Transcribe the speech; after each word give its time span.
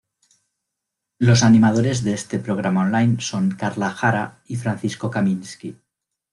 Los 1.19 1.43
animadores 1.43 2.03
de 2.03 2.13
este 2.15 2.39
programa 2.39 2.81
online 2.81 3.21
son 3.21 3.51
Carla 3.51 3.91
Jara 3.91 4.41
y 4.47 4.55
Francisco 4.55 5.11
Kaminski. 5.11 5.79